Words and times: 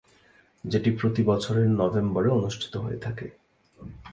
যেটি 0.63 0.89
প্রতি 0.91 1.21
বছরের 1.23 1.67
নভেম্বরে 1.71 2.29
অনুষ্ঠিত 2.29 2.73
হয়ে 2.77 2.99
থাকে। 2.99 3.27